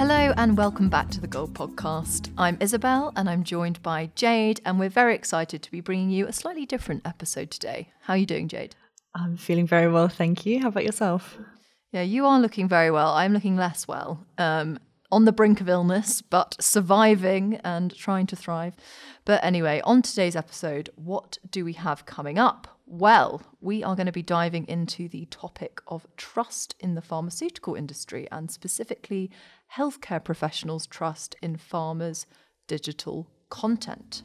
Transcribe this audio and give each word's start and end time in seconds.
Hello 0.00 0.32
and 0.38 0.56
welcome 0.56 0.88
back 0.88 1.10
to 1.10 1.20
the 1.20 1.26
Gold 1.26 1.52
Podcast. 1.52 2.32
I'm 2.38 2.56
Isabel 2.58 3.12
and 3.16 3.28
I'm 3.28 3.44
joined 3.44 3.82
by 3.82 4.08
Jade, 4.14 4.58
and 4.64 4.78
we're 4.78 4.88
very 4.88 5.14
excited 5.14 5.62
to 5.62 5.70
be 5.70 5.82
bringing 5.82 6.08
you 6.08 6.26
a 6.26 6.32
slightly 6.32 6.64
different 6.64 7.06
episode 7.06 7.50
today. 7.50 7.90
How 8.00 8.14
are 8.14 8.16
you 8.16 8.24
doing, 8.24 8.48
Jade? 8.48 8.74
I'm 9.14 9.36
feeling 9.36 9.66
very 9.66 9.92
well, 9.92 10.08
thank 10.08 10.46
you. 10.46 10.60
How 10.60 10.68
about 10.68 10.86
yourself? 10.86 11.36
Yeah, 11.92 12.00
you 12.00 12.24
are 12.24 12.40
looking 12.40 12.66
very 12.66 12.90
well. 12.90 13.12
I'm 13.12 13.34
looking 13.34 13.58
less 13.58 13.86
well. 13.86 14.26
Um, 14.38 14.78
on 15.12 15.26
the 15.26 15.32
brink 15.32 15.60
of 15.60 15.68
illness, 15.68 16.22
but 16.22 16.56
surviving 16.58 17.60
and 17.62 17.94
trying 17.94 18.26
to 18.28 18.36
thrive. 18.36 18.76
But 19.26 19.44
anyway, 19.44 19.82
on 19.84 20.00
today's 20.00 20.34
episode, 20.34 20.88
what 20.94 21.36
do 21.50 21.62
we 21.62 21.74
have 21.74 22.06
coming 22.06 22.38
up? 22.38 22.79
Well, 22.92 23.42
we 23.60 23.84
are 23.84 23.94
going 23.94 24.06
to 24.06 24.12
be 24.12 24.20
diving 24.20 24.66
into 24.66 25.08
the 25.08 25.24
topic 25.26 25.80
of 25.86 26.08
trust 26.16 26.74
in 26.80 26.96
the 26.96 27.00
pharmaceutical 27.00 27.76
industry 27.76 28.26
and 28.32 28.50
specifically 28.50 29.30
healthcare 29.76 30.22
professionals' 30.22 30.88
trust 30.88 31.36
in 31.40 31.56
pharma's 31.56 32.26
digital 32.66 33.28
content. 33.48 34.24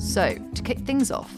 So, 0.00 0.36
to 0.54 0.62
kick 0.64 0.80
things 0.80 1.12
off, 1.12 1.32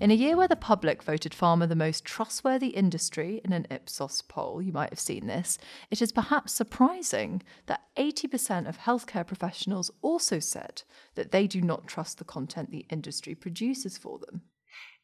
in 0.00 0.10
a 0.10 0.14
year 0.14 0.36
where 0.36 0.48
the 0.48 0.56
public 0.56 1.02
voted 1.02 1.32
pharma 1.32 1.68
the 1.68 1.76
most 1.76 2.04
trustworthy 2.04 2.68
industry 2.68 3.40
in 3.44 3.52
an 3.52 3.66
Ipsos 3.70 4.22
poll, 4.22 4.60
you 4.60 4.72
might 4.72 4.90
have 4.90 5.00
seen 5.00 5.26
this, 5.26 5.58
it 5.90 6.02
is 6.02 6.12
perhaps 6.12 6.52
surprising 6.52 7.42
that 7.66 7.82
80% 7.96 8.68
of 8.68 8.78
healthcare 8.78 9.26
professionals 9.26 9.90
also 10.02 10.38
said 10.40 10.82
that 11.14 11.30
they 11.30 11.46
do 11.46 11.60
not 11.60 11.86
trust 11.86 12.18
the 12.18 12.24
content 12.24 12.70
the 12.70 12.86
industry 12.90 13.34
produces 13.34 13.96
for 13.96 14.18
them. 14.18 14.42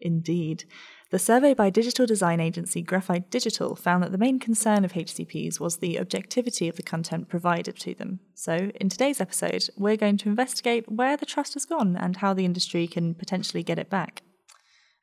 Indeed. 0.01 0.65
The 1.11 1.19
survey 1.19 1.55
by 1.55 1.71
digital 1.71 2.07
design 2.07 2.41
agency 2.41 2.83
Graphite 2.83 3.31
Digital 3.31 3.77
found 3.77 4.03
that 4.03 4.13
the 4.13 4.19
main 4.19 4.39
concern 4.39 4.85
of 4.85 4.95
HCPs 4.95 5.61
was 5.61 5.77
the 5.77 6.01
objectivity 6.01 6.69
of 6.69 6.77
the 6.77 6.83
content 6.83 7.29
provided 7.29 7.77
to 7.81 7.95
them. 7.95 8.21
So, 8.35 8.71
in 8.75 8.89
today's 8.89 9.21
episode, 9.21 9.69
we're 9.77 9.97
going 9.97 10.17
to 10.19 10.29
investigate 10.29 10.91
where 10.91 11.17
the 11.17 11.27
trust 11.27 11.55
has 11.55 11.67
gone 11.67 11.97
and 11.97 12.17
how 12.17 12.33
the 12.35 12.45
industry 12.45 12.87
can 12.87 13.15
potentially 13.15 13.63
get 13.63 13.79
it 13.79 13.91
back. 13.91 14.23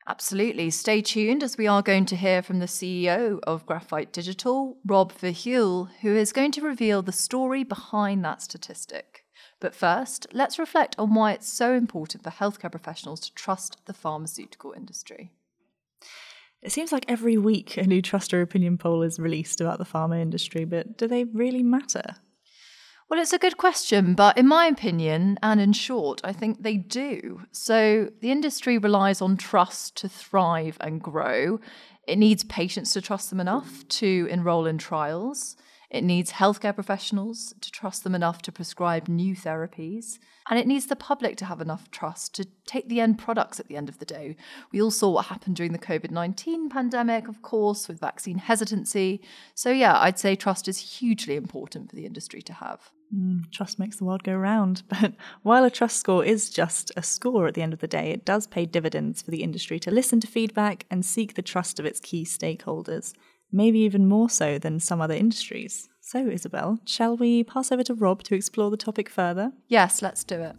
Absolutely. 0.10 0.70
Stay 0.70 1.02
tuned 1.02 1.44
as 1.44 1.58
we 1.58 1.68
are 1.68 1.82
going 1.82 2.06
to 2.06 2.16
hear 2.16 2.42
from 2.42 2.60
the 2.60 2.66
CEO 2.66 3.40
of 3.44 3.66
Graphite 3.66 4.14
Digital, 4.14 4.78
Rob 4.86 5.12
Verheul, 5.12 5.90
who 6.00 6.16
is 6.16 6.32
going 6.32 6.54
to 6.54 6.62
reveal 6.62 7.02
the 7.02 7.12
story 7.12 7.66
behind 7.66 8.24
that 8.24 8.42
statistic. 8.42 9.26
But 9.60 9.76
first, 9.76 10.26
let's 10.32 10.58
reflect 10.58 10.96
on 10.98 11.14
why 11.14 11.34
it's 11.34 11.52
so 11.52 11.74
important 11.74 12.24
for 12.24 12.30
healthcare 12.30 12.72
professionals 12.72 13.20
to 13.22 13.34
trust 13.34 13.82
the 13.86 13.94
pharmaceutical 13.94 14.72
industry. 14.72 15.32
It 16.62 16.72
seems 16.72 16.94
like 16.94 17.06
every 17.10 17.38
week 17.38 17.76
a 17.76 17.84
new 17.84 18.02
trust 18.02 18.34
or 18.34 18.42
opinion 18.42 18.78
poll 18.78 19.04
is 19.04 19.20
released 19.20 19.60
about 19.60 19.78
the 19.78 19.86
pharma 19.86 20.22
industry, 20.22 20.64
but 20.64 20.98
do 20.98 21.08
they 21.08 21.26
really 21.26 21.64
matter? 21.64 22.16
Well, 23.10 23.22
it's 23.22 23.32
a 23.32 23.40
good 23.40 23.56
question, 23.56 24.16
but 24.16 24.38
in 24.38 24.50
my 24.50 24.66
opinion, 24.66 25.40
and 25.42 25.62
in 25.62 25.72
short, 25.72 26.20
I 26.26 26.34
think 26.34 26.62
they 26.62 26.76
do. 26.76 27.44
So 27.54 28.10
the 28.20 28.32
industry 28.32 28.78
relies 28.78 29.22
on 29.22 29.38
trust 29.38 29.96
to 29.98 30.10
thrive 30.10 30.78
and 30.82 31.02
grow. 31.02 31.62
It 32.06 32.18
needs 32.18 32.44
patients 32.44 32.92
to 32.94 33.02
trust 33.02 33.30
them 33.30 33.40
enough 33.40 33.88
to 33.88 34.28
enroll 34.30 34.66
in 34.66 34.78
trials. 34.78 35.56
It 35.90 36.04
needs 36.04 36.34
healthcare 36.34 36.76
professionals 36.76 37.54
to 37.62 37.72
trust 37.72 38.04
them 38.04 38.14
enough 38.14 38.42
to 38.42 38.52
prescribe 38.52 39.08
new 39.08 39.38
therapies. 39.38 40.20
And 40.50 40.60
it 40.60 40.68
needs 40.68 40.88
the 40.88 40.98
public 40.98 41.38
to 41.38 41.46
have 41.46 41.62
enough 41.62 41.90
trust 41.92 42.36
to 42.36 42.46
take 42.66 42.90
the 42.90 43.00
end 43.00 43.20
products 43.20 43.58
at 43.58 43.70
the 43.70 43.78
end 43.78 43.88
of 43.88 44.00
the 44.00 44.06
day. 44.06 44.36
We 44.74 44.82
all 44.82 44.92
saw 44.92 45.12
what 45.12 45.28
happened 45.28 45.56
during 45.56 45.72
the 45.72 45.80
COVID 45.80 46.12
19 46.12 46.68
pandemic, 46.68 47.30
of 47.30 47.42
course, 47.42 47.88
with 47.88 48.02
vaccine 48.02 48.40
hesitancy. 48.40 49.22
So, 49.56 49.70
yeah, 49.70 49.98
I'd 49.98 50.20
say 50.20 50.36
trust 50.36 50.68
is 50.68 51.00
hugely 51.00 51.38
important 51.38 51.90
for 51.90 51.96
the 51.96 52.06
industry 52.06 52.42
to 52.42 52.54
have. 52.54 52.92
Mm, 53.16 53.50
trust 53.52 53.80
makes 53.80 53.98
the 53.98 54.06
world 54.06 54.24
go 54.24 54.36
round. 54.36 54.84
But 54.90 55.14
while 55.44 55.64
a 55.64 55.70
trust 55.70 55.98
score 55.98 56.26
is 56.26 56.50
just 56.50 56.92
a 56.98 57.04
score 57.04 57.48
at 57.48 57.54
the 57.54 57.62
end 57.62 57.74
of 57.74 57.80
the 57.80 57.88
day, 57.88 58.12
it 58.12 58.26
does 58.26 58.48
pay 58.48 58.66
dividends 58.66 59.22
for 59.22 59.32
the 59.32 59.44
industry 59.44 59.80
to 59.82 59.92
listen 59.92 60.20
to 60.22 60.28
feedback 60.28 60.86
and 60.90 61.06
seek 61.06 61.34
the 61.34 61.42
trust 61.42 61.80
of 61.80 61.86
its 61.86 62.00
key 62.00 62.26
stakeholders, 62.26 63.14
maybe 63.52 63.80
even 63.80 64.08
more 64.08 64.30
so 64.30 64.60
than 64.60 64.80
some 64.80 65.02
other 65.02 65.14
industries. 65.14 65.88
So, 66.02 66.28
Isabel, 66.28 66.80
shall 66.86 67.18
we 67.18 67.44
pass 67.44 67.72
over 67.72 67.84
to 67.84 67.94
Rob 67.94 68.24
to 68.24 68.36
explore 68.36 68.72
the 68.72 68.78
topic 68.78 69.10
further? 69.10 69.52
Yes, 69.68 70.02
let's 70.02 70.24
do 70.24 70.42
it. 70.42 70.56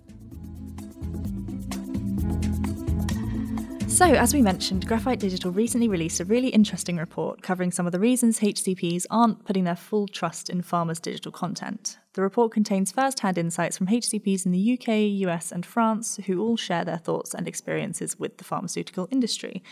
So, 3.99 4.05
as 4.05 4.33
we 4.33 4.43
mentioned, 4.43 4.87
Graphite 4.87 5.19
Digital 5.19 5.51
recently 5.51 5.89
released 5.89 6.21
a 6.21 6.25
really 6.25 6.51
interesting 6.51 6.99
report 6.99 7.43
covering 7.43 7.73
some 7.73 7.85
of 7.85 7.91
the 7.91 7.99
reasons 7.99 8.39
HCPs 8.39 9.07
aren't 9.11 9.45
putting 9.45 9.65
their 9.65 9.75
full 9.75 10.07
trust 10.07 10.49
in 10.49 10.63
pharma's 10.63 11.01
digital 11.01 11.33
content. 11.33 11.99
The 12.13 12.23
report 12.23 12.53
contains 12.53 12.93
first 12.93 13.19
hand 13.19 13.39
insights 13.39 13.77
from 13.77 13.89
HCPs 13.89 14.47
in 14.47 14.53
the 14.53 14.79
UK, 14.79 15.29
US, 15.29 15.51
and 15.51 15.67
France 15.67 16.21
who 16.27 16.41
all 16.41 16.57
share 16.57 16.85
their 16.85 16.99
thoughts 16.99 17.35
and 17.35 17.49
experiences 17.49 18.17
with 18.17 18.39
the 18.39 18.45
pharmaceutical 18.45 19.09
industry. 19.11 19.65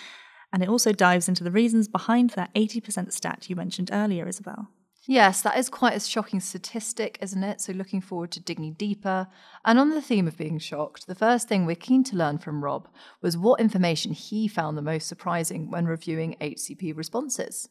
And 0.53 0.61
it 0.61 0.69
also 0.69 0.91
dives 0.91 1.29
into 1.29 1.45
the 1.45 1.53
reasons 1.53 1.87
behind 1.87 2.31
that 2.31 2.53
80% 2.55 3.13
stat 3.13 3.49
you 3.49 3.55
mentioned 3.55 3.91
earlier, 3.93 4.27
Isabel. 4.27 4.71
Yes, 5.09 5.41
that 5.43 5.57
is 5.57 5.69
quite 5.69 5.97
a 5.97 6.01
shocking 6.01 6.41
statistic, 6.41 7.19
isn't 7.21 7.45
it? 7.45 7.61
So, 7.61 7.73
looking 7.73 8.01
forward 8.01 8.33
to 8.33 8.41
digging 8.41 8.73
deeper. 8.73 9.29
And 9.65 9.79
on 9.79 9.91
the 9.91 10.03
theme 10.03 10.27
of 10.27 10.37
being 10.37 10.59
shocked, 10.59 11.07
the 11.07 11.15
first 11.15 11.49
thing 11.49 11.65
we're 11.65 11.77
keen 11.77 12.03
to 12.05 12.17
learn 12.17 12.39
from 12.39 12.65
Rob 12.65 12.89
was 13.23 13.39
what 13.39 13.61
information 13.61 14.13
he 14.13 14.49
found 14.49 14.77
the 14.77 14.83
most 14.83 15.07
surprising 15.07 15.71
when 15.71 15.87
reviewing 15.87 16.37
HCP 16.41 16.97
responses. 16.97 17.69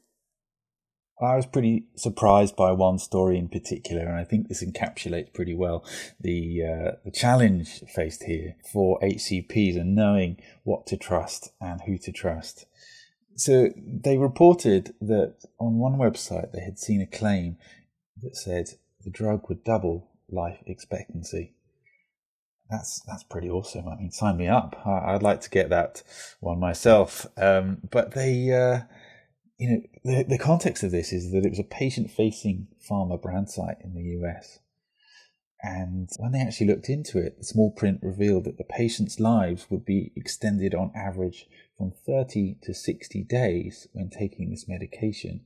I 1.21 1.37
was 1.37 1.45
pretty 1.45 1.85
surprised 1.95 2.57
by 2.57 2.73
one 2.73 2.99
story 2.99 3.37
in 3.37 3.47
particular, 3.47 4.05
and 4.05 4.17
I 4.17 4.25
think 4.25 4.47
this 4.47 4.63
encapsulates 4.63 5.33
pretty 5.33 5.53
well 5.53 5.85
the 6.19 6.61
uh, 6.63 6.91
the 7.05 7.11
challenge 7.11 7.83
faced 7.87 8.23
here 8.23 8.55
for 8.71 8.99
HCPs 8.99 9.79
and 9.79 9.95
knowing 9.95 10.37
what 10.63 10.85
to 10.87 10.97
trust 10.97 11.53
and 11.61 11.81
who 11.81 11.97
to 11.99 12.11
trust. 12.11 12.65
So 13.35 13.69
they 13.75 14.17
reported 14.17 14.93
that 15.01 15.35
on 15.59 15.77
one 15.77 15.97
website 15.97 16.51
they 16.51 16.61
had 16.61 16.79
seen 16.79 17.01
a 17.01 17.05
claim 17.17 17.57
that 18.21 18.35
said 18.35 18.69
the 19.03 19.11
drug 19.11 19.49
would 19.49 19.63
double 19.63 20.09
life 20.29 20.59
expectancy. 20.65 21.53
That's 22.69 23.01
that's 23.01 23.23
pretty 23.23 23.49
awesome. 23.49 23.87
I 23.87 23.95
mean, 23.95 24.11
sign 24.11 24.37
me 24.37 24.47
up. 24.47 24.81
I, 24.85 25.13
would 25.13 25.21
like 25.21 25.41
to 25.41 25.49
get 25.49 25.69
that 25.69 26.01
one 26.39 26.59
myself. 26.59 27.27
Um, 27.37 27.79
but 27.91 28.15
they, 28.15 28.51
uh, 28.51 28.81
you 29.59 29.69
know, 29.69 29.81
the 30.03 30.23
the 30.23 30.39
context 30.39 30.81
of 30.83 30.91
this 30.91 31.13
is 31.13 31.31
that 31.31 31.45
it 31.45 31.49
was 31.49 31.59
a 31.59 31.63
patient-facing 31.63 32.67
pharma 32.89 33.21
brand 33.21 33.49
site 33.49 33.77
in 33.83 33.93
the 33.93 34.25
US. 34.25 34.59
And 35.67 36.11
when 36.19 36.31
they 36.31 36.41
actually 36.41 36.67
looked 36.67 36.89
into 36.89 37.17
it, 37.17 37.39
the 37.39 37.43
small 37.43 37.71
print 37.71 37.99
revealed 38.03 38.43
that 38.43 38.59
the 38.59 38.63
patients' 38.63 39.19
lives 39.19 39.65
would 39.71 39.83
be 39.83 40.11
extended 40.15 40.75
on 40.75 40.91
average 40.95 41.47
from 41.75 41.91
30 42.05 42.57
to 42.61 42.71
60 42.71 43.23
days 43.23 43.87
when 43.91 44.11
taking 44.11 44.51
this 44.51 44.67
medication 44.67 45.41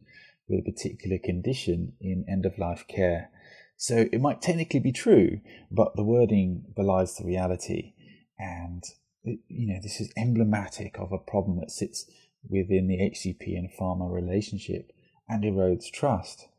with 0.49 0.59
a 0.59 0.71
particular 0.71 1.19
condition 1.23 1.93
in 2.01 2.25
end 2.27 2.45
of 2.45 2.59
life 2.59 2.83
care. 2.89 3.29
So 3.77 4.09
it 4.11 4.19
might 4.19 4.41
technically 4.41 4.81
be 4.81 4.91
true, 4.91 5.39
but 5.71 5.95
the 5.95 6.03
wording 6.03 6.65
belies 6.75 7.15
the 7.15 7.23
reality. 7.23 7.93
And, 8.37 8.83
you 9.23 9.73
know, 9.73 9.79
this 9.81 10.01
is 10.01 10.11
emblematic 10.17 10.99
of 10.99 11.13
a 11.13 11.17
problem 11.17 11.61
that 11.61 11.71
sits 11.71 12.11
within 12.45 12.89
the 12.89 12.97
HCP 12.97 13.57
and 13.57 13.69
pharma 13.71 14.11
relationship 14.11 14.91
and 15.29 15.45
erodes 15.45 15.89
trust. 15.89 16.49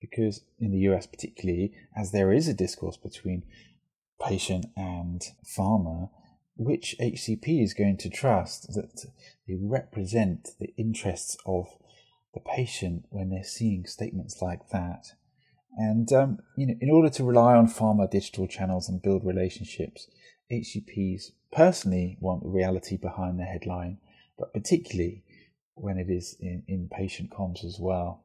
Because 0.00 0.42
in 0.58 0.70
the 0.70 0.78
US, 0.90 1.06
particularly, 1.06 1.72
as 1.96 2.12
there 2.12 2.32
is 2.32 2.48
a 2.48 2.54
discourse 2.54 2.96
between 2.96 3.44
patient 4.24 4.66
and 4.76 5.22
pharma, 5.44 6.10
which 6.56 6.96
HCP 7.00 7.62
is 7.62 7.74
going 7.74 7.96
to 7.98 8.10
trust 8.10 8.74
that 8.74 9.06
they 9.46 9.54
represent 9.54 10.50
the 10.58 10.74
interests 10.76 11.36
of 11.46 11.66
the 12.34 12.40
patient 12.40 13.04
when 13.10 13.30
they're 13.30 13.44
seeing 13.44 13.86
statements 13.86 14.42
like 14.42 14.68
that. 14.70 15.12
And 15.76 16.12
um, 16.12 16.38
you 16.56 16.66
know, 16.66 16.74
in 16.80 16.90
order 16.90 17.08
to 17.10 17.24
rely 17.24 17.54
on 17.54 17.68
pharma 17.68 18.10
digital 18.10 18.48
channels 18.48 18.88
and 18.88 19.00
build 19.00 19.24
relationships, 19.24 20.08
HCPs 20.50 21.30
personally 21.52 22.16
want 22.20 22.42
the 22.42 22.48
reality 22.48 22.96
behind 22.96 23.38
the 23.38 23.44
headline, 23.44 23.98
but 24.38 24.52
particularly 24.52 25.22
when 25.74 25.98
it 25.98 26.10
is 26.10 26.36
in, 26.40 26.64
in 26.66 26.88
patient 26.90 27.30
comms 27.30 27.64
as 27.64 27.78
well. 27.78 28.24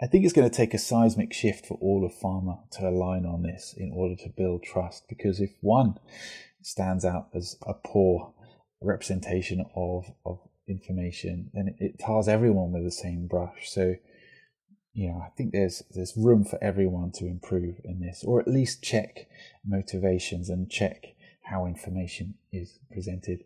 I 0.00 0.06
think 0.06 0.24
it's 0.24 0.34
going 0.34 0.48
to 0.48 0.54
take 0.54 0.74
a 0.74 0.78
seismic 0.78 1.32
shift 1.32 1.66
for 1.66 1.78
all 1.80 2.04
of 2.04 2.12
pharma 2.12 2.68
to 2.72 2.88
align 2.88 3.24
on 3.24 3.42
this 3.42 3.74
in 3.76 3.92
order 3.92 4.14
to 4.16 4.28
build 4.28 4.62
trust. 4.62 5.08
Because 5.08 5.40
if 5.40 5.52
one 5.60 5.98
stands 6.62 7.04
out 7.04 7.28
as 7.34 7.56
a 7.66 7.72
poor 7.72 8.34
representation 8.82 9.64
of, 9.74 10.12
of 10.26 10.40
information, 10.68 11.50
then 11.54 11.74
it, 11.78 11.98
tars 11.98 12.28
everyone 12.28 12.72
with 12.72 12.84
the 12.84 12.90
same 12.90 13.26
brush. 13.26 13.70
So, 13.70 13.94
you 14.92 15.08
know, 15.08 15.22
I 15.24 15.30
think 15.36 15.52
there's 15.52 15.82
there's 15.90 16.16
room 16.16 16.44
for 16.44 16.62
everyone 16.62 17.12
to 17.12 17.26
improve 17.26 17.80
in 17.84 18.00
this, 18.00 18.22
or 18.22 18.40
at 18.40 18.48
least 18.48 18.82
check 18.82 19.28
motivations 19.66 20.50
and 20.50 20.70
check 20.70 21.14
how 21.42 21.66
information 21.66 22.34
is 22.52 22.78
presented. 22.90 23.44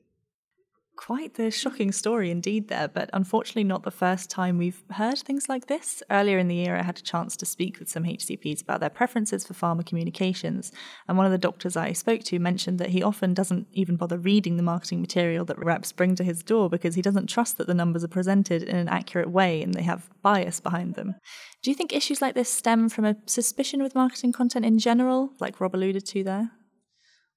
Quite 1.00 1.32
the 1.32 1.50
shocking 1.50 1.90
story 1.90 2.30
indeed 2.30 2.68
there, 2.68 2.86
but 2.86 3.08
unfortunately 3.14 3.64
not 3.64 3.84
the 3.84 3.90
first 3.90 4.28
time 4.28 4.58
we've 4.58 4.82
heard 4.90 5.18
things 5.18 5.48
like 5.48 5.66
this. 5.66 6.02
Earlier 6.10 6.38
in 6.38 6.46
the 6.46 6.54
year, 6.54 6.76
I 6.76 6.82
had 6.82 6.98
a 6.98 7.02
chance 7.02 7.38
to 7.38 7.46
speak 7.46 7.78
with 7.78 7.88
some 7.88 8.04
HCPs 8.04 8.60
about 8.60 8.80
their 8.80 8.90
preferences 8.90 9.46
for 9.46 9.54
pharma 9.54 9.84
communications, 9.84 10.70
and 11.08 11.16
one 11.16 11.24
of 11.24 11.32
the 11.32 11.38
doctors 11.38 11.74
I 11.74 11.94
spoke 11.94 12.22
to 12.24 12.38
mentioned 12.38 12.78
that 12.80 12.90
he 12.90 13.02
often 13.02 13.32
doesn't 13.32 13.66
even 13.72 13.96
bother 13.96 14.18
reading 14.18 14.58
the 14.58 14.62
marketing 14.62 15.00
material 15.00 15.46
that 15.46 15.58
reps 15.58 15.90
bring 15.90 16.16
to 16.16 16.22
his 16.22 16.42
door 16.42 16.68
because 16.68 16.96
he 16.96 17.02
doesn't 17.02 17.30
trust 17.30 17.56
that 17.56 17.66
the 17.66 17.72
numbers 17.72 18.04
are 18.04 18.08
presented 18.08 18.62
in 18.62 18.76
an 18.76 18.88
accurate 18.88 19.30
way 19.30 19.62
and 19.62 19.72
they 19.72 19.82
have 19.82 20.10
bias 20.20 20.60
behind 20.60 20.96
them. 20.96 21.14
Do 21.62 21.70
you 21.70 21.74
think 21.74 21.94
issues 21.94 22.20
like 22.20 22.34
this 22.34 22.52
stem 22.52 22.90
from 22.90 23.06
a 23.06 23.16
suspicion 23.24 23.82
with 23.82 23.94
marketing 23.94 24.32
content 24.32 24.66
in 24.66 24.78
general, 24.78 25.32
like 25.40 25.62
Rob 25.62 25.74
alluded 25.74 26.04
to 26.08 26.22
there? 26.22 26.50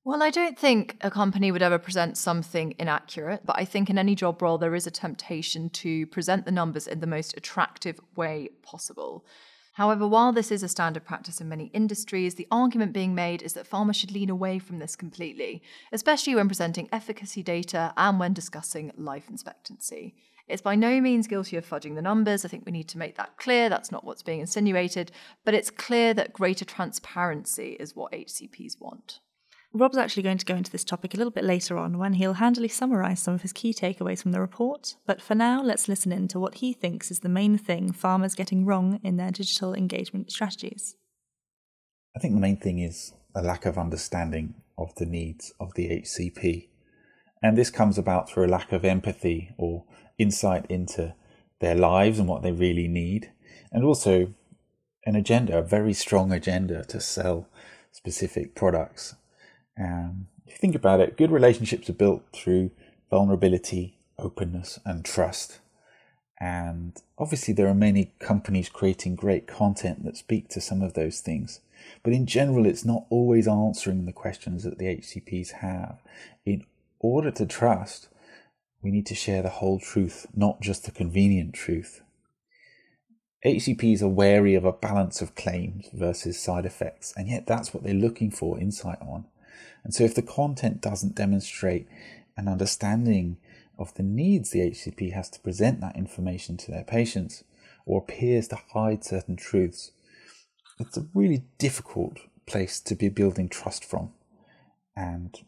Well, 0.06 0.22
I 0.22 0.32
don't 0.32 0.60
think 0.60 0.98
a 1.00 1.10
company 1.10 1.50
would 1.50 1.62
ever 1.62 1.80
present 1.80 2.18
something 2.18 2.76
inaccurate, 2.78 3.46
but 3.46 3.58
I 3.58 3.64
think 3.64 3.90
in 3.90 3.98
any 3.98 4.16
job 4.16 4.42
role, 4.42 4.58
there 4.58 4.76
is 4.76 4.86
a 4.86 4.92
temptation 4.92 5.70
to 5.70 6.06
present 6.08 6.44
the 6.44 6.52
numbers 6.52 6.88
in 6.88 7.00
the 7.00 7.08
most 7.08 7.38
attractive 7.38 8.02
way 8.18 8.50
possible. 8.64 9.26
However, 9.76 10.06
while 10.06 10.34
this 10.34 10.52
is 10.52 10.62
a 10.62 10.68
standard 10.68 11.06
practice 11.06 11.40
in 11.40 11.48
many 11.48 11.68
industries, 11.68 12.36
the 12.36 12.50
argument 12.52 12.92
being 12.92 13.16
made 13.16 13.42
is 13.42 13.54
that 13.54 13.70
pharma 13.70 13.96
should 13.96 14.12
lean 14.12 14.30
away 14.30 14.60
from 14.60 14.80
this 14.80 14.98
completely, 14.98 15.64
especially 15.94 16.36
when 16.36 16.50
presenting 16.50 16.90
efficacy 16.92 17.42
data 17.42 17.94
and 17.96 18.20
when 18.20 18.34
discussing 18.34 18.92
life 18.98 19.30
expectancy. 19.32 20.16
It's 20.50 20.62
by 20.62 20.76
no 20.76 21.00
means 21.00 21.28
guilty 21.28 21.56
of 21.56 21.66
fudging 21.66 21.96
the 21.96 22.02
numbers. 22.02 22.44
I 22.44 22.50
think 22.50 22.66
we 22.66 22.74
need 22.74 22.90
to 22.90 22.98
make 22.98 23.16
that 23.16 23.38
clear. 23.38 23.70
That's 23.70 23.90
not 23.90 24.04
what's 24.04 24.22
being 24.22 24.42
insinuated. 24.42 25.14
But 25.46 25.54
it's 25.54 25.72
clear 25.72 26.14
that 26.14 26.34
greater 26.34 26.66
transparency 26.66 27.78
is 27.80 27.96
what 27.96 28.12
HCPs 28.12 28.82
want. 28.82 29.22
Rob's 29.76 29.98
actually 29.98 30.22
going 30.22 30.38
to 30.38 30.46
go 30.46 30.56
into 30.56 30.72
this 30.72 30.84
topic 30.84 31.16
a 31.16 31.18
little 31.18 31.32
bit 31.32 31.44
later 31.44 31.80
on 31.80 31.98
when 31.98 32.14
he'll 32.14 32.34
handily 32.34 32.68
summarise 32.68 33.20
some 33.20 33.34
of 33.34 33.42
his 33.42 33.52
key 33.52 33.74
takeaways 33.74 34.22
from 34.22 34.32
the 34.32 34.40
report. 34.40 34.98
But 35.08 35.20
for 35.20 35.34
now, 35.34 35.64
let's 35.64 35.88
listen 35.88 36.12
in 36.12 36.28
to 36.28 36.40
what 36.40 36.56
he 36.56 36.74
thinks 36.74 37.10
is 37.10 37.22
the 37.22 37.30
main 37.30 37.58
thing 37.58 37.92
pharma's 37.92 38.36
getting 38.36 38.66
wrong 38.66 39.00
in 39.04 39.18
their 39.18 39.32
digital 39.32 39.74
engagement 39.74 40.32
strategies. 40.32 40.96
I 42.16 42.20
think 42.20 42.36
the 42.36 42.40
main 42.40 42.58
thing 42.58 42.78
is 42.78 43.14
a 43.34 43.42
lack 43.42 43.66
of 43.66 43.80
understanding 43.80 44.54
of 44.78 44.94
the 44.96 45.08
needs 45.08 45.52
of 45.60 45.74
the 45.74 45.90
HCP. 45.90 46.70
And 47.42 47.58
this 47.58 47.72
comes 47.72 47.98
about 47.98 48.30
through 48.30 48.46
a 48.46 48.48
lack 48.48 48.72
of 48.74 48.86
empathy 48.86 49.56
or 49.58 49.86
insight 50.20 50.68
into 50.70 51.16
their 51.62 51.76
lives 51.76 52.20
and 52.20 52.28
what 52.28 52.44
they 52.44 52.52
really 52.52 52.88
need. 52.88 53.32
And 53.72 53.84
also 53.84 54.36
an 55.04 55.16
agenda, 55.16 55.58
a 55.58 55.64
very 55.64 55.94
strong 55.94 56.32
agenda 56.32 56.86
to 56.86 57.02
sell 57.02 57.48
specific 57.92 58.54
products 58.54 59.16
um, 59.80 60.28
if 60.46 60.54
you 60.54 60.58
think 60.58 60.76
about 60.76 61.00
it, 61.00 61.18
good 61.18 61.32
relationships 61.32 61.90
are 61.90 61.94
built 61.94 62.24
through 62.34 62.72
vulnerability, 63.10 63.98
openness, 64.18 64.80
and 64.86 65.06
trust. 65.06 65.60
And 66.40 66.98
obviously, 67.18 67.54
there 67.54 67.68
are 67.68 67.76
many 67.76 68.12
companies 68.20 68.70
creating 68.70 69.16
great 69.16 69.48
content 69.48 70.04
that 70.04 70.18
speak 70.18 70.50
to 70.50 70.62
some 70.62 70.82
of 70.82 70.94
those 70.94 71.22
things. 71.22 71.62
But 72.02 72.14
in 72.14 72.26
general, 72.26 72.66
it's 72.66 72.86
not 72.86 73.06
always 73.10 73.48
answering 73.48 74.06
the 74.06 74.14
questions 74.14 74.64
that 74.64 74.78
the 74.78 74.86
HCPs 74.86 75.52
have. 75.62 76.02
In 76.46 76.66
order 77.00 77.32
to 77.32 77.46
trust, 77.46 78.10
we 78.82 78.92
need 78.92 79.06
to 79.08 79.16
share 79.16 79.42
the 79.42 79.50
whole 79.50 79.80
truth, 79.80 80.26
not 80.36 80.62
just 80.62 80.86
the 80.86 80.92
convenient 80.92 81.54
truth. 81.54 82.02
HCPs 83.46 84.02
are 84.02 84.08
wary 84.08 84.56
of 84.56 84.64
a 84.64 84.72
balance 84.72 85.22
of 85.22 85.36
claims 85.36 85.90
versus 85.94 86.40
side 86.40 86.66
effects, 86.66 87.14
and 87.18 87.28
yet 87.28 87.46
that's 87.46 87.74
what 87.74 87.84
they're 87.84 87.94
looking 87.94 88.32
for 88.32 88.60
insight 88.60 89.02
on. 89.02 89.26
And 89.84 89.94
so 89.94 90.04
if 90.04 90.16
the 90.16 90.22
content 90.22 90.82
doesn't 90.82 91.16
demonstrate 91.16 91.88
an 92.38 92.48
understanding 92.48 93.38
of 93.78 93.94
the 93.96 94.04
needs 94.04 94.52
the 94.52 94.60
HCP 94.60 95.14
has 95.14 95.30
to 95.32 95.40
present 95.40 95.82
that 95.82 95.96
information 95.96 96.58
to 96.58 96.72
their 96.72 96.84
patients 96.84 97.44
or 97.86 98.00
appears 98.00 98.48
to 98.50 98.56
hide 98.74 99.04
certain 99.04 99.36
truths, 99.36 99.92
it's 100.80 100.98
a 100.98 101.08
really 101.14 101.44
difficult 101.58 102.20
place 102.46 102.80
to 102.80 102.96
be 102.96 103.10
building 103.10 103.50
trust 103.50 103.84
from. 103.86 104.12
And 104.96 105.40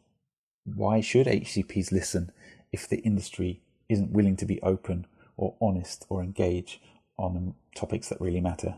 why 0.66 1.02
should 1.02 1.28
HCPs 1.28 1.92
listen 1.92 2.32
if 2.72 2.88
the 2.88 3.00
industry 3.00 3.62
isn't 3.90 4.12
willing 4.12 4.36
to 4.38 4.46
be 4.46 4.62
open 4.62 5.06
or 5.38 5.56
honest 5.62 6.06
or 6.10 6.24
engage 6.24 6.82
on 7.18 7.56
topics 7.76 8.10
that 8.10 8.22
really 8.22 8.42
matter? 8.42 8.76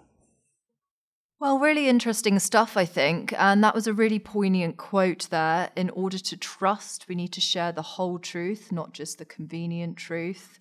Well, 1.40 1.60
really 1.60 1.88
interesting 1.88 2.40
stuff, 2.40 2.76
I 2.76 2.86
think. 2.86 3.32
And 3.38 3.64
that 3.64 3.76
was 3.76 3.86
a 3.86 3.94
really 3.94 4.18
poignant 4.18 4.78
quote 4.78 5.28
there. 5.30 5.70
In 5.76 5.92
order 5.92 6.18
to 6.18 6.36
trust, 6.36 7.08
we 7.08 7.14
need 7.14 7.32
to 7.34 7.42
share 7.42 7.72
the 7.72 7.84
whole 7.84 8.18
truth, 8.18 8.72
not 8.72 8.94
just 8.94 9.20
the 9.20 9.26
convenient 9.26 9.98
truth. 9.98 10.60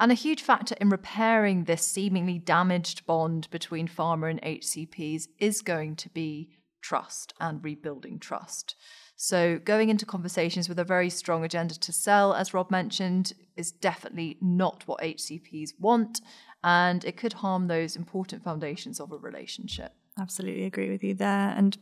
And 0.00 0.10
a 0.10 0.14
huge 0.14 0.40
factor 0.40 0.76
in 0.80 0.88
repairing 0.88 1.64
this 1.64 1.86
seemingly 1.86 2.38
damaged 2.38 3.04
bond 3.04 3.50
between 3.50 3.86
pharma 3.86 4.30
and 4.30 4.40
HCPs 4.40 5.28
is 5.38 5.60
going 5.60 5.94
to 5.96 6.08
be 6.08 6.56
trust 6.80 7.34
and 7.38 7.62
rebuilding 7.62 8.18
trust. 8.18 8.76
So, 9.16 9.58
going 9.58 9.90
into 9.90 10.06
conversations 10.06 10.70
with 10.70 10.78
a 10.78 10.84
very 10.84 11.10
strong 11.10 11.44
agenda 11.44 11.78
to 11.78 11.92
sell, 11.92 12.32
as 12.32 12.54
Rob 12.54 12.70
mentioned, 12.70 13.34
is 13.56 13.70
definitely 13.70 14.38
not 14.40 14.84
what 14.86 15.02
HCPs 15.02 15.78
want, 15.78 16.22
and 16.64 17.04
it 17.04 17.18
could 17.18 17.34
harm 17.34 17.68
those 17.68 17.94
important 17.94 18.42
foundations 18.42 18.98
of 19.00 19.12
a 19.12 19.18
relationship. 19.18 19.92
Absolutely 20.18 20.64
agree 20.64 20.90
with 20.90 21.02
you 21.02 21.14
there. 21.14 21.52
And 21.56 21.76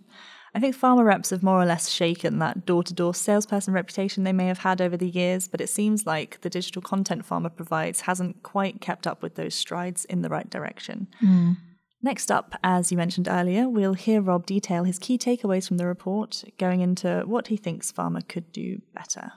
I 0.55 0.61
think 0.61 0.77
pharma 0.77 1.05
reps 1.05 1.31
have 1.31 1.43
more 1.43 1.61
or 1.61 1.65
less 1.65 1.89
shaken 1.89 2.39
that 2.39 2.67
door 2.67 2.83
to 2.83 2.95
door 2.95 3.15
salesperson 3.15 3.73
reputation 3.73 4.25
they 4.25 4.33
may 4.33 4.47
have 4.47 4.59
had 4.59 4.81
over 4.81 4.97
the 4.97 5.09
years, 5.09 5.49
but 5.49 5.61
it 5.61 5.69
seems 5.69 6.07
like 6.07 6.41
the 6.43 6.51
digital 6.51 6.83
content 6.83 7.27
pharma 7.27 7.55
provides 7.55 8.03
hasn't 8.03 8.43
quite 8.43 8.81
kept 8.81 9.07
up 9.07 9.23
with 9.23 9.35
those 9.35 9.55
strides 9.55 10.05
in 10.07 10.23
the 10.23 10.29
right 10.29 10.49
direction. 10.51 11.09
Mm. 11.23 11.57
Next 12.03 12.31
up, 12.31 12.55
as 12.65 12.91
you 12.91 12.99
mentioned 12.99 13.29
earlier, 13.29 13.69
we'll 13.69 13.95
hear 13.95 14.21
Rob 14.21 14.45
detail 14.45 14.85
his 14.85 14.99
key 14.99 15.17
takeaways 15.17 15.69
from 15.69 15.77
the 15.77 15.87
report, 15.87 16.43
going 16.59 16.81
into 16.81 17.23
what 17.27 17.47
he 17.47 17.57
thinks 17.57 17.93
pharma 17.93 18.27
could 18.27 18.51
do 18.53 18.83
better. 18.93 19.33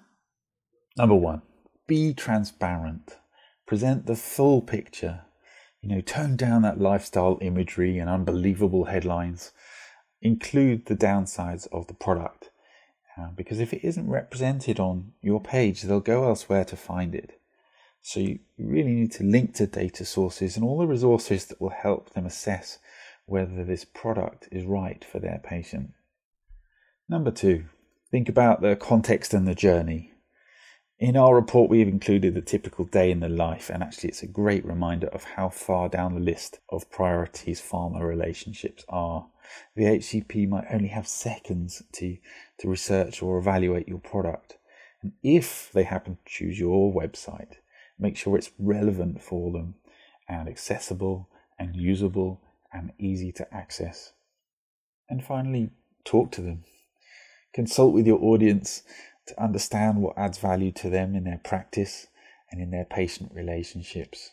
Number 0.98 1.15
one, 1.15 1.44
be 1.88 2.13
transparent. 2.13 3.18
Present 3.68 4.06
the 4.07 4.15
full 4.15 4.62
picture 4.62 5.21
you 5.85 5.93
know, 5.93 6.01
tone 6.01 6.35
down 6.35 6.63
that 6.63 6.79
lifestyle 6.79 7.37
imagery 7.41 7.99
and 7.99 8.09
unbelievable 8.09 8.85
headlines. 8.85 9.51
Include 10.19 10.87
the 10.87 10.95
downsides 10.95 11.67
of 11.71 11.85
the 11.85 11.93
product. 11.93 12.49
Uh, 13.15 13.27
because 13.35 13.59
if 13.59 13.71
it 13.71 13.85
isn't 13.85 14.09
represented 14.09 14.79
on 14.79 15.11
your 15.21 15.39
page, 15.39 15.83
they'll 15.83 15.99
go 15.99 16.25
elsewhere 16.27 16.65
to 16.65 16.75
find 16.75 17.13
it. 17.13 17.39
So 18.01 18.19
you 18.19 18.39
really 18.57 18.93
need 18.93 19.11
to 19.13 19.23
link 19.23 19.53
to 19.55 19.67
data 19.67 20.05
sources 20.05 20.55
and 20.55 20.65
all 20.65 20.79
the 20.79 20.88
resources 20.88 21.45
that 21.45 21.62
will 21.62 21.69
help 21.69 22.13
them 22.13 22.25
assess 22.25 22.79
whether 23.27 23.63
this 23.63 23.86
product 23.86 24.50
is 24.51 24.65
right 24.65 25.05
for 25.05 25.19
their 25.19 25.39
patient. 25.43 25.91
Number 27.07 27.29
two, 27.29 27.65
think 28.10 28.27
about 28.27 28.62
the 28.62 28.75
context 28.75 29.36
and 29.36 29.48
the 29.48 29.55
journey. 29.55 30.14
In 30.97 31.17
our 31.17 31.35
report, 31.35 31.69
we've 31.69 31.89
included 31.89 32.37
a 32.37 32.41
typical 32.41 32.85
day 32.85 33.11
in 33.11 33.19
the 33.19 33.27
life, 33.27 33.69
and 33.69 33.83
actually, 33.83 34.07
it's 34.09 34.23
a 34.23 34.27
great 34.27 34.63
reminder 34.63 35.07
of 35.07 35.25
how 35.25 35.49
far 35.49 35.89
down 35.89 36.13
the 36.13 36.21
list 36.21 36.59
of 36.69 36.89
priorities 36.89 37.61
pharma 37.61 37.99
relationships 38.01 38.85
are. 38.87 39.27
The 39.75 39.83
HCP 39.83 40.47
might 40.47 40.67
only 40.71 40.87
have 40.87 41.05
seconds 41.05 41.83
to, 41.93 42.17
to 42.59 42.69
research 42.69 43.21
or 43.21 43.37
evaluate 43.37 43.89
your 43.89 43.99
product. 43.99 44.57
And 45.01 45.11
if 45.21 45.69
they 45.73 45.83
happen 45.83 46.15
to 46.15 46.31
choose 46.31 46.57
your 46.57 46.93
website, 46.93 47.55
make 47.99 48.15
sure 48.15 48.37
it's 48.37 48.51
relevant 48.57 49.21
for 49.21 49.51
them 49.51 49.75
and 50.29 50.47
accessible 50.47 51.27
and 51.59 51.75
usable 51.75 52.39
and 52.71 52.93
easy 52.97 53.33
to 53.33 53.53
access. 53.53 54.13
And 55.09 55.21
finally, 55.21 55.71
talk 56.05 56.31
to 56.31 56.41
them. 56.41 56.63
Consult 57.53 57.93
with 57.93 58.07
your 58.07 58.21
audience 58.23 58.83
to 59.27 59.44
understand 59.44 60.01
what 60.01 60.17
adds 60.17 60.38
value 60.38 60.72
to 60.72 60.89
them 60.89 61.15
in 61.15 61.24
their 61.24 61.41
practice 61.44 62.08
and 62.51 62.62
in 62.62 62.72
their 62.72 62.86
patient 62.86 63.32
relationships. 63.34 64.32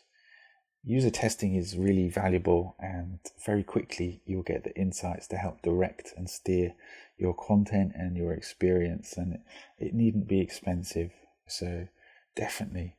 User 0.84 1.10
testing 1.10 1.54
is 1.54 1.76
really 1.76 2.08
valuable, 2.08 2.74
and 2.80 3.20
very 3.46 3.62
quickly 3.62 4.20
you'll 4.26 4.42
get 4.42 4.64
the 4.64 4.76
insights 4.76 5.28
to 5.28 5.36
help 5.36 5.62
direct 5.62 6.12
and 6.16 6.28
steer 6.28 6.74
your 7.16 7.34
content 7.34 7.92
and 7.94 8.16
your 8.16 8.32
experience. 8.32 9.16
And 9.16 9.34
it, 9.34 9.40
it 9.78 9.94
needn't 9.94 10.26
be 10.26 10.40
expensive, 10.40 11.12
so 11.46 11.86
definitely 12.34 12.96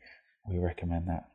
we 0.48 0.58
recommend 0.58 1.10
that. 1.10 1.33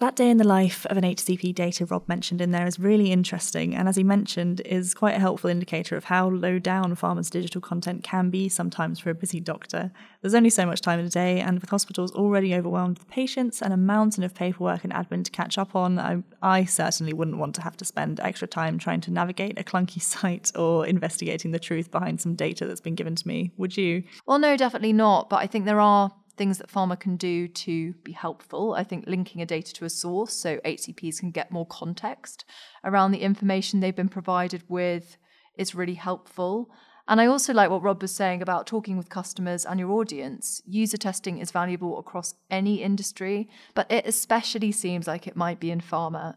That 0.00 0.14
day 0.14 0.30
in 0.30 0.36
the 0.36 0.46
life 0.46 0.86
of 0.86 0.96
an 0.96 1.02
HCP 1.02 1.52
data 1.56 1.84
Rob 1.84 2.06
mentioned 2.06 2.40
in 2.40 2.52
there 2.52 2.68
is 2.68 2.78
really 2.78 3.10
interesting, 3.10 3.74
and 3.74 3.88
as 3.88 3.96
he 3.96 4.04
mentioned, 4.04 4.60
is 4.64 4.94
quite 4.94 5.16
a 5.16 5.18
helpful 5.18 5.50
indicator 5.50 5.96
of 5.96 6.04
how 6.04 6.28
low 6.28 6.60
down 6.60 6.94
pharma's 6.94 7.28
digital 7.28 7.60
content 7.60 8.04
can 8.04 8.30
be 8.30 8.48
sometimes 8.48 9.00
for 9.00 9.10
a 9.10 9.14
busy 9.14 9.40
doctor. 9.40 9.90
There's 10.20 10.36
only 10.36 10.50
so 10.50 10.64
much 10.66 10.82
time 10.82 11.00
in 11.00 11.06
a 11.06 11.10
day, 11.10 11.40
and 11.40 11.60
with 11.60 11.70
hospitals 11.70 12.12
already 12.12 12.54
overwhelmed 12.54 13.00
with 13.00 13.08
patients 13.08 13.60
and 13.60 13.72
a 13.72 13.76
mountain 13.76 14.22
of 14.22 14.36
paperwork 14.36 14.84
and 14.84 14.92
admin 14.92 15.24
to 15.24 15.32
catch 15.32 15.58
up 15.58 15.74
on, 15.74 15.98
I, 15.98 16.22
I 16.42 16.64
certainly 16.64 17.12
wouldn't 17.12 17.38
want 17.38 17.56
to 17.56 17.62
have 17.62 17.76
to 17.78 17.84
spend 17.84 18.20
extra 18.20 18.46
time 18.46 18.78
trying 18.78 19.00
to 19.00 19.10
navigate 19.10 19.58
a 19.58 19.64
clunky 19.64 20.00
site 20.00 20.52
or 20.54 20.86
investigating 20.86 21.50
the 21.50 21.58
truth 21.58 21.90
behind 21.90 22.20
some 22.20 22.36
data 22.36 22.66
that's 22.66 22.80
been 22.80 22.94
given 22.94 23.16
to 23.16 23.26
me. 23.26 23.50
Would 23.56 23.76
you? 23.76 24.04
Well, 24.26 24.38
no, 24.38 24.56
definitely 24.56 24.92
not. 24.92 25.28
But 25.28 25.38
I 25.38 25.48
think 25.48 25.64
there 25.64 25.80
are 25.80 26.12
things 26.38 26.58
that 26.58 26.70
pharma 26.70 26.98
can 26.98 27.16
do 27.16 27.48
to 27.48 27.92
be 28.04 28.12
helpful. 28.12 28.74
I 28.74 28.84
think 28.84 29.04
linking 29.06 29.42
a 29.42 29.46
data 29.46 29.72
to 29.74 29.84
a 29.84 29.90
source 29.90 30.32
so 30.32 30.58
HCPs 30.58 31.20
can 31.20 31.30
get 31.30 31.50
more 31.50 31.66
context 31.66 32.44
around 32.84 33.10
the 33.10 33.22
information 33.22 33.80
they've 33.80 33.94
been 33.94 34.08
provided 34.08 34.62
with 34.68 35.18
is 35.56 35.74
really 35.74 35.94
helpful. 35.94 36.70
And 37.08 37.20
I 37.20 37.26
also 37.26 37.52
like 37.52 37.70
what 37.70 37.82
Rob 37.82 38.02
was 38.02 38.14
saying 38.14 38.42
about 38.42 38.66
talking 38.66 38.96
with 38.96 39.08
customers 39.08 39.64
and 39.64 39.80
your 39.80 39.90
audience. 39.92 40.62
User 40.66 40.98
testing 40.98 41.38
is 41.38 41.50
valuable 41.50 41.98
across 41.98 42.34
any 42.50 42.82
industry, 42.82 43.48
but 43.74 43.90
it 43.90 44.06
especially 44.06 44.72
seems 44.72 45.06
like 45.06 45.26
it 45.26 45.36
might 45.36 45.58
be 45.58 45.70
in 45.70 45.80
pharma. 45.80 46.36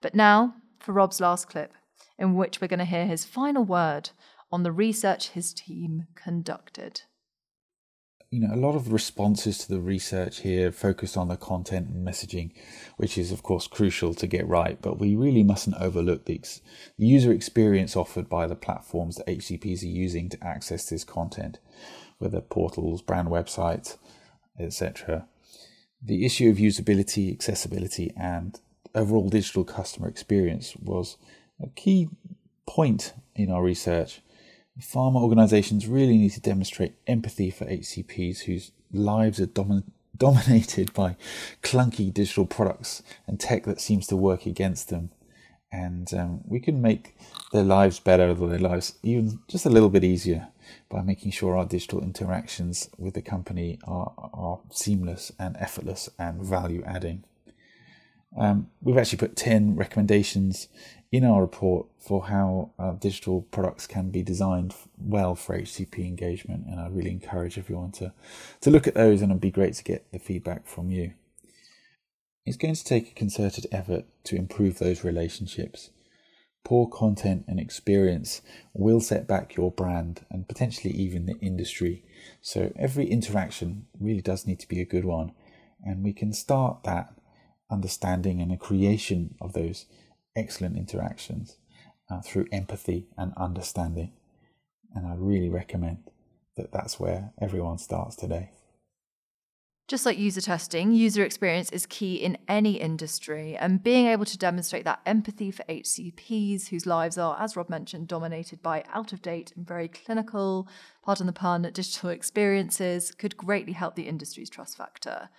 But 0.00 0.14
now 0.14 0.54
for 0.80 0.92
Rob's 0.92 1.20
last 1.20 1.48
clip, 1.48 1.72
in 2.18 2.34
which 2.34 2.60
we're 2.60 2.68
going 2.68 2.78
to 2.78 2.84
hear 2.84 3.06
his 3.06 3.24
final 3.24 3.64
word 3.64 4.10
on 4.50 4.62
the 4.62 4.72
research 4.72 5.30
his 5.30 5.52
team 5.52 6.06
conducted 6.14 7.02
you 8.30 8.40
know, 8.40 8.54
a 8.54 8.56
lot 8.56 8.74
of 8.74 8.92
responses 8.92 9.58
to 9.58 9.68
the 9.68 9.80
research 9.80 10.40
here 10.40 10.70
focus 10.70 11.16
on 11.16 11.28
the 11.28 11.36
content 11.36 11.88
and 11.88 12.06
messaging, 12.06 12.52
which 12.98 13.16
is 13.16 13.32
of 13.32 13.42
course 13.42 13.66
crucial 13.66 14.12
to 14.14 14.26
get 14.26 14.46
right. 14.46 14.80
But 14.82 14.98
we 14.98 15.16
really 15.16 15.42
mustn't 15.42 15.76
overlook 15.80 16.26
the, 16.26 16.34
ex- 16.34 16.60
the 16.98 17.06
user 17.06 17.32
experience 17.32 17.96
offered 17.96 18.28
by 18.28 18.46
the 18.46 18.54
platforms 18.54 19.16
that 19.16 19.26
HCPs 19.26 19.82
are 19.82 19.86
using 19.86 20.28
to 20.28 20.44
access 20.44 20.88
this 20.88 21.04
content, 21.04 21.58
whether 22.18 22.42
portals, 22.42 23.00
brand 23.00 23.28
websites, 23.28 23.96
etc. 24.58 25.26
The 26.02 26.26
issue 26.26 26.50
of 26.50 26.58
usability, 26.58 27.32
accessibility, 27.32 28.12
and 28.14 28.60
overall 28.94 29.30
digital 29.30 29.64
customer 29.64 30.06
experience 30.06 30.76
was 30.76 31.16
a 31.62 31.68
key 31.68 32.08
point 32.66 33.14
in 33.34 33.50
our 33.50 33.62
research 33.62 34.20
Pharma 34.80 35.20
organizations 35.20 35.86
really 35.86 36.16
need 36.16 36.32
to 36.32 36.40
demonstrate 36.40 36.94
empathy 37.06 37.50
for 37.50 37.64
HCPs 37.64 38.42
whose 38.42 38.72
lives 38.92 39.40
are 39.40 39.46
domin- 39.46 39.90
dominated 40.16 40.92
by 40.94 41.16
clunky 41.62 42.12
digital 42.12 42.46
products 42.46 43.02
and 43.26 43.38
tech 43.38 43.64
that 43.64 43.80
seems 43.80 44.06
to 44.06 44.16
work 44.16 44.46
against 44.46 44.88
them. 44.88 45.10
And 45.70 46.12
um, 46.14 46.40
we 46.44 46.60
can 46.60 46.80
make 46.80 47.14
their 47.52 47.62
lives 47.62 48.00
better, 48.00 48.32
their 48.34 48.58
lives 48.58 48.94
even 49.02 49.40
just 49.48 49.66
a 49.66 49.70
little 49.70 49.90
bit 49.90 50.02
easier 50.02 50.48
by 50.88 51.02
making 51.02 51.32
sure 51.32 51.56
our 51.56 51.66
digital 51.66 52.02
interactions 52.02 52.88
with 52.96 53.14
the 53.14 53.22
company 53.22 53.78
are, 53.84 54.12
are 54.16 54.60
seamless 54.70 55.30
and 55.38 55.56
effortless 55.58 56.08
and 56.18 56.42
value 56.42 56.82
adding. 56.86 57.24
Um, 58.36 58.70
we've 58.82 58.98
actually 58.98 59.18
put 59.18 59.36
10 59.36 59.76
recommendations 59.76 60.68
in 61.10 61.24
our 61.24 61.40
report 61.40 61.86
for 61.98 62.26
how 62.26 62.70
uh, 62.78 62.92
digital 62.92 63.42
products 63.50 63.86
can 63.86 64.10
be 64.10 64.22
designed 64.22 64.74
well 64.98 65.34
for 65.34 65.58
HCP 65.58 66.06
engagement, 66.06 66.66
and 66.66 66.78
I 66.78 66.88
really 66.88 67.10
encourage 67.10 67.56
everyone 67.58 67.92
to, 67.92 68.12
to 68.60 68.70
look 68.70 68.86
at 68.86 68.94
those, 68.94 69.22
and 69.22 69.30
it'd 69.30 69.40
be 69.40 69.50
great 69.50 69.74
to 69.74 69.84
get 69.84 70.10
the 70.12 70.18
feedback 70.18 70.66
from 70.66 70.90
you. 70.90 71.14
It's 72.44 72.58
going 72.58 72.74
to 72.74 72.84
take 72.84 73.10
a 73.10 73.14
concerted 73.14 73.66
effort 73.72 74.04
to 74.24 74.36
improve 74.36 74.78
those 74.78 75.04
relationships. 75.04 75.90
Poor 76.64 76.86
content 76.86 77.44
and 77.48 77.58
experience 77.58 78.42
will 78.74 79.00
set 79.00 79.26
back 79.26 79.56
your 79.56 79.70
brand 79.70 80.26
and 80.30 80.48
potentially 80.48 80.92
even 80.92 81.24
the 81.24 81.38
industry. 81.40 82.04
So 82.42 82.72
every 82.76 83.06
interaction 83.06 83.86
really 83.98 84.20
does 84.20 84.46
need 84.46 84.60
to 84.60 84.68
be 84.68 84.80
a 84.80 84.86
good 84.86 85.06
one, 85.06 85.32
and 85.82 86.04
we 86.04 86.12
can 86.12 86.34
start 86.34 86.84
that 86.84 87.14
understanding 87.70 88.42
and 88.42 88.52
a 88.52 88.56
creation 88.56 89.34
of 89.40 89.54
those 89.54 89.86
excellent 90.36 90.76
interactions 90.76 91.56
uh, 92.10 92.20
through 92.20 92.46
empathy 92.52 93.06
and 93.16 93.32
understanding. 93.36 94.12
And 94.94 95.06
I 95.06 95.14
really 95.16 95.48
recommend 95.48 95.98
that 96.56 96.72
that's 96.72 96.98
where 96.98 97.32
everyone 97.40 97.78
starts 97.78 98.16
today. 98.16 98.50
Just 99.88 100.04
like 100.04 100.18
user 100.18 100.42
testing, 100.42 100.92
user 100.92 101.24
experience 101.24 101.72
is 101.72 101.86
key 101.86 102.16
in 102.16 102.36
any 102.46 102.72
industry, 102.72 103.56
and 103.56 103.82
being 103.82 104.06
able 104.06 104.26
to 104.26 104.36
demonstrate 104.36 104.84
that 104.84 105.00
empathy 105.06 105.50
for 105.50 105.62
HCPs 105.62 106.68
whose 106.68 106.84
lives 106.84 107.16
are, 107.16 107.40
as 107.40 107.56
Rob 107.56 107.70
mentioned, 107.70 108.06
dominated 108.06 108.62
by 108.62 108.84
out 108.92 109.14
of 109.14 109.22
date 109.22 109.50
and 109.56 109.66
very 109.66 109.88
clinical, 109.88 110.68
pardon 111.02 111.26
the 111.26 111.32
pun, 111.32 111.62
digital 111.62 112.10
experiences 112.10 113.12
could 113.12 113.38
greatly 113.38 113.72
help 113.72 113.94
the 113.94 114.08
industry's 114.08 114.50
trust 114.50 114.76
factor. 114.76 115.30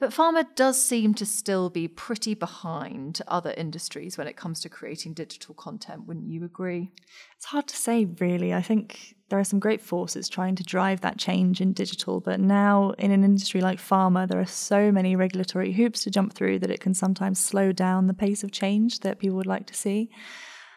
But 0.00 0.10
pharma 0.10 0.44
does 0.56 0.82
seem 0.82 1.14
to 1.14 1.24
still 1.24 1.70
be 1.70 1.86
pretty 1.86 2.34
behind 2.34 3.22
other 3.28 3.54
industries 3.56 4.18
when 4.18 4.26
it 4.26 4.36
comes 4.36 4.60
to 4.60 4.68
creating 4.68 5.14
digital 5.14 5.54
content, 5.54 6.06
wouldn't 6.06 6.28
you 6.28 6.44
agree? 6.44 6.90
It's 7.36 7.46
hard 7.46 7.68
to 7.68 7.76
say, 7.76 8.04
really. 8.04 8.52
I 8.52 8.60
think 8.60 9.14
there 9.28 9.38
are 9.38 9.44
some 9.44 9.60
great 9.60 9.80
forces 9.80 10.28
trying 10.28 10.56
to 10.56 10.64
drive 10.64 11.00
that 11.02 11.16
change 11.16 11.60
in 11.60 11.72
digital, 11.72 12.20
but 12.20 12.40
now 12.40 12.90
in 12.98 13.12
an 13.12 13.22
industry 13.22 13.60
like 13.60 13.78
pharma, 13.78 14.26
there 14.26 14.40
are 14.40 14.46
so 14.46 14.90
many 14.90 15.14
regulatory 15.14 15.72
hoops 15.72 16.02
to 16.04 16.10
jump 16.10 16.34
through 16.34 16.58
that 16.58 16.70
it 16.70 16.80
can 16.80 16.94
sometimes 16.94 17.38
slow 17.38 17.70
down 17.70 18.08
the 18.08 18.14
pace 18.14 18.42
of 18.42 18.50
change 18.50 19.00
that 19.00 19.20
people 19.20 19.36
would 19.36 19.46
like 19.46 19.66
to 19.66 19.74
see. 19.74 20.10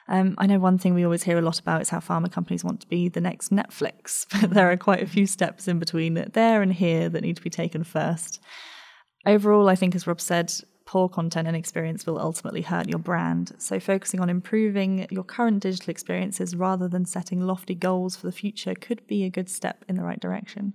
Um, 0.08 0.36
I 0.38 0.46
know 0.46 0.60
one 0.60 0.78
thing 0.78 0.94
we 0.94 1.04
always 1.04 1.24
hear 1.24 1.40
a 1.40 1.42
lot 1.42 1.60
about 1.60 1.82
is 1.82 1.90
how 1.90 2.00
pharma 2.00 2.32
companies 2.32 2.64
want 2.64 2.82
to 2.82 2.88
be 2.88 3.10
the 3.10 3.20
next 3.20 3.52
Netflix, 3.52 4.28
but 4.42 4.52
there 4.52 4.72
are 4.72 4.78
quite 4.78 5.02
a 5.02 5.08
few 5.08 5.26
steps 5.26 5.68
in 5.68 5.80
between 5.80 6.14
there 6.34 6.62
and 6.62 6.72
here 6.72 7.10
that 7.10 7.24
need 7.24 7.36
to 7.36 7.42
be 7.42 7.50
taken 7.50 7.84
first. 7.84 8.40
Overall, 9.26 9.70
I 9.70 9.76
think, 9.76 9.96
as 9.96 10.08
Rob 10.08 10.22
said, 10.22 10.54
poor 10.86 11.10
content 11.10 11.48
and 11.48 11.58
experience 11.58 12.06
will 12.06 12.20
ultimately 12.20 12.62
hurt 12.62 12.88
your 12.88 13.00
brand. 13.00 13.52
So, 13.58 13.80
focusing 13.80 14.20
on 14.20 14.30
improving 14.30 15.08
your 15.12 15.24
current 15.24 15.62
digital 15.62 15.92
experiences 15.92 16.56
rather 16.56 16.88
than 16.88 17.06
setting 17.06 17.42
lofty 17.42 17.76
goals 17.76 18.16
for 18.16 18.26
the 18.28 18.32
future 18.32 18.74
could 18.74 19.06
be 19.08 19.24
a 19.24 19.30
good 19.30 19.50
step 19.50 19.84
in 19.88 19.96
the 19.98 20.04
right 20.04 20.20
direction. 20.20 20.74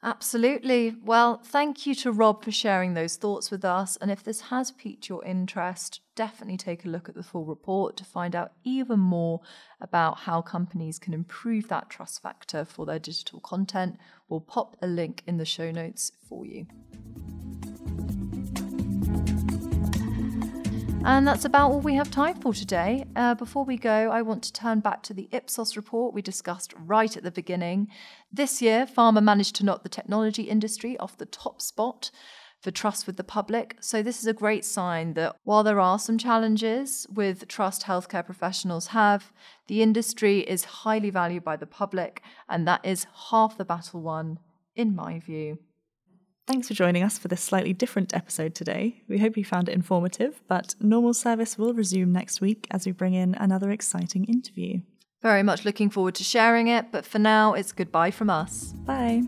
Absolutely. 0.00 0.94
Well, 1.04 1.40
thank 1.44 1.84
you 1.84 1.92
to 1.96 2.12
Rob 2.12 2.44
for 2.44 2.52
sharing 2.52 2.94
those 2.94 3.16
thoughts 3.16 3.50
with 3.50 3.64
us. 3.64 3.96
And 3.96 4.12
if 4.12 4.22
this 4.22 4.42
has 4.42 4.70
piqued 4.70 5.08
your 5.08 5.24
interest, 5.24 6.00
definitely 6.14 6.56
take 6.56 6.84
a 6.84 6.88
look 6.88 7.08
at 7.08 7.16
the 7.16 7.22
full 7.24 7.44
report 7.44 7.96
to 7.96 8.04
find 8.04 8.36
out 8.36 8.52
even 8.62 9.00
more 9.00 9.40
about 9.80 10.18
how 10.18 10.40
companies 10.40 11.00
can 11.00 11.14
improve 11.14 11.66
that 11.68 11.90
trust 11.90 12.22
factor 12.22 12.64
for 12.64 12.86
their 12.86 13.00
digital 13.00 13.40
content. 13.40 13.96
We'll 14.28 14.40
pop 14.40 14.76
a 14.80 14.86
link 14.86 15.24
in 15.26 15.36
the 15.36 15.44
show 15.44 15.72
notes 15.72 16.12
for 16.28 16.46
you. 16.46 16.66
And 21.08 21.26
that's 21.26 21.46
about 21.46 21.70
all 21.70 21.80
we 21.80 21.94
have 21.94 22.10
time 22.10 22.38
for 22.38 22.52
today. 22.52 23.06
Uh, 23.16 23.34
before 23.34 23.64
we 23.64 23.78
go, 23.78 24.10
I 24.10 24.20
want 24.20 24.42
to 24.42 24.52
turn 24.52 24.80
back 24.80 25.02
to 25.04 25.14
the 25.14 25.26
Ipsos 25.32 25.74
report 25.74 26.12
we 26.12 26.20
discussed 26.20 26.74
right 26.76 27.16
at 27.16 27.22
the 27.22 27.30
beginning. 27.30 27.88
This 28.30 28.60
year, 28.60 28.84
Pharma 28.84 29.22
managed 29.22 29.56
to 29.56 29.64
knock 29.64 29.82
the 29.82 29.88
technology 29.88 30.42
industry 30.42 30.98
off 30.98 31.16
the 31.16 31.24
top 31.24 31.62
spot 31.62 32.10
for 32.60 32.70
trust 32.70 33.06
with 33.06 33.16
the 33.16 33.24
public. 33.24 33.78
So, 33.80 34.02
this 34.02 34.20
is 34.20 34.26
a 34.26 34.34
great 34.34 34.66
sign 34.66 35.14
that 35.14 35.34
while 35.44 35.64
there 35.64 35.80
are 35.80 35.98
some 35.98 36.18
challenges 36.18 37.06
with 37.10 37.48
trust 37.48 37.84
healthcare 37.84 38.24
professionals 38.24 38.88
have, 38.88 39.32
the 39.66 39.80
industry 39.80 40.40
is 40.40 40.82
highly 40.84 41.08
valued 41.08 41.42
by 41.42 41.56
the 41.56 41.66
public, 41.66 42.20
and 42.50 42.68
that 42.68 42.84
is 42.84 43.06
half 43.30 43.56
the 43.56 43.64
battle 43.64 44.02
won, 44.02 44.40
in 44.76 44.94
my 44.94 45.18
view. 45.18 45.58
Thanks 46.48 46.66
for 46.66 46.72
joining 46.72 47.02
us 47.02 47.18
for 47.18 47.28
this 47.28 47.42
slightly 47.42 47.74
different 47.74 48.14
episode 48.14 48.54
today. 48.54 49.02
We 49.06 49.18
hope 49.18 49.36
you 49.36 49.44
found 49.44 49.68
it 49.68 49.74
informative, 49.74 50.40
but 50.48 50.74
normal 50.80 51.12
service 51.12 51.58
will 51.58 51.74
resume 51.74 52.10
next 52.10 52.40
week 52.40 52.66
as 52.70 52.86
we 52.86 52.92
bring 52.92 53.12
in 53.12 53.34
another 53.34 53.70
exciting 53.70 54.24
interview. 54.24 54.80
Very 55.20 55.42
much 55.42 55.66
looking 55.66 55.90
forward 55.90 56.14
to 56.14 56.24
sharing 56.24 56.68
it, 56.68 56.86
but 56.90 57.04
for 57.04 57.18
now, 57.18 57.52
it's 57.52 57.72
goodbye 57.72 58.12
from 58.12 58.30
us. 58.30 58.72
Bye. 58.86 59.24